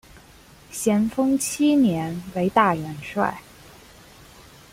[0.71, 3.39] 咸丰七年为大元帅。